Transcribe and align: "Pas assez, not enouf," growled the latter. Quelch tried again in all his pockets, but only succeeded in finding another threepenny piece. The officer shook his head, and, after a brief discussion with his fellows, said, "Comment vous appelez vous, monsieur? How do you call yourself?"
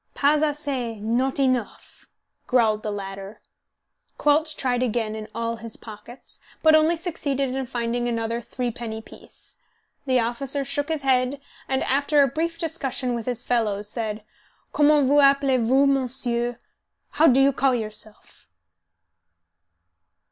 "Pas 0.15 0.41
assez, 0.41 0.99
not 0.99 1.35
enouf," 1.37 2.07
growled 2.47 2.81
the 2.81 2.91
latter. 2.91 3.39
Quelch 4.17 4.57
tried 4.57 4.81
again 4.81 5.15
in 5.15 5.27
all 5.35 5.57
his 5.57 5.77
pockets, 5.77 6.39
but 6.63 6.73
only 6.73 6.95
succeeded 6.95 7.53
in 7.53 7.67
finding 7.67 8.07
another 8.07 8.41
threepenny 8.41 8.99
piece. 8.99 9.57
The 10.07 10.19
officer 10.19 10.65
shook 10.65 10.89
his 10.89 11.03
head, 11.03 11.39
and, 11.67 11.83
after 11.83 12.23
a 12.23 12.27
brief 12.27 12.57
discussion 12.57 13.13
with 13.13 13.27
his 13.27 13.43
fellows, 13.43 13.87
said, 13.87 14.23
"Comment 14.73 15.05
vous 15.07 15.19
appelez 15.21 15.61
vous, 15.63 15.85
monsieur? 15.85 16.57
How 17.11 17.27
do 17.27 17.39
you 17.39 17.53
call 17.53 17.75
yourself?" 17.75 18.47